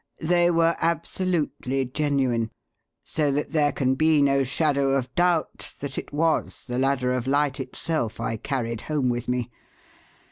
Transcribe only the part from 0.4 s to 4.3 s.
were absolutely genuine; so that there can be